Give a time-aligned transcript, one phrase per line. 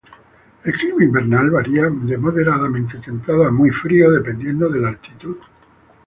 [0.63, 5.37] El clima invernal varía de moderadamente templado a muy frío, dependiendo de la altitud.